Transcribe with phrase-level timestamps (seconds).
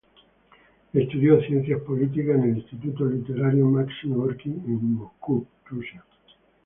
[0.93, 6.03] Estudió ciencias políticas en el Instituto Literario Maxim Gorky, en Moscú, Rusia.